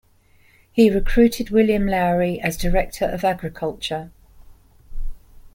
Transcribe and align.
He 0.71 0.89
recruited 0.89 1.51
William 1.51 1.85
Lowrie 1.85 2.41
as 2.41 2.57
director 2.57 3.05
of 3.05 3.23
agriculture. 3.23 4.09